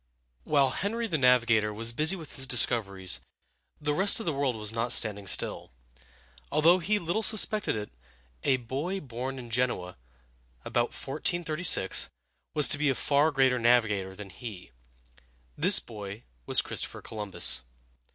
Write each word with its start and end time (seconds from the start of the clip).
While 0.45 0.71
Henry 0.71 1.05
the 1.05 1.19
Navigator 1.19 1.71
was 1.71 1.91
busy 1.93 2.15
with 2.15 2.35
his 2.35 2.47
discoveries, 2.47 3.19
the 3.79 3.93
rest 3.93 4.19
of 4.19 4.25
the 4.25 4.33
world 4.33 4.55
was 4.55 4.73
not 4.73 4.91
standing 4.91 5.27
still. 5.27 5.71
Although 6.51 6.79
he 6.79 6.97
little 6.97 7.21
suspected 7.21 7.75
it, 7.75 7.91
a 8.43 8.57
boy 8.57 8.99
born 8.99 9.37
in 9.37 9.51
Genoa, 9.51 9.97
about 10.65 10.85
1436, 10.87 12.09
was 12.55 12.67
to 12.69 12.79
be 12.79 12.89
a 12.89 12.95
far 12.95 13.29
greater 13.29 13.59
navigator 13.59 14.15
than 14.15 14.31
he. 14.31 14.71
This 15.55 15.79
boy 15.79 16.23
was 16.47 16.63
Christopher 16.63 17.03
Columbus. 17.03 17.61